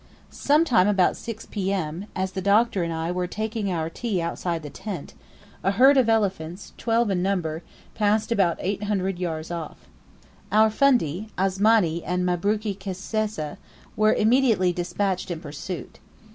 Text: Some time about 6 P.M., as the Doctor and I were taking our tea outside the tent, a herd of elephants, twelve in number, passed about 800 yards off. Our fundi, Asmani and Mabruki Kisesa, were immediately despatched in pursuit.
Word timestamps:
Some 0.31 0.65
time 0.65 0.87
about 0.87 1.15
6 1.15 1.45
P.M., 1.51 2.07
as 2.15 2.31
the 2.31 2.41
Doctor 2.41 2.81
and 2.81 2.91
I 2.91 3.11
were 3.11 3.27
taking 3.27 3.71
our 3.71 3.87
tea 3.87 4.19
outside 4.19 4.63
the 4.63 4.71
tent, 4.71 5.13
a 5.63 5.73
herd 5.73 5.95
of 5.95 6.09
elephants, 6.09 6.73
twelve 6.75 7.11
in 7.11 7.21
number, 7.21 7.61
passed 7.93 8.31
about 8.31 8.57
800 8.61 9.19
yards 9.19 9.51
off. 9.51 9.87
Our 10.51 10.71
fundi, 10.71 11.29
Asmani 11.37 12.01
and 12.03 12.25
Mabruki 12.25 12.73
Kisesa, 12.75 13.57
were 13.95 14.13
immediately 14.15 14.73
despatched 14.73 15.29
in 15.29 15.39
pursuit. 15.39 15.99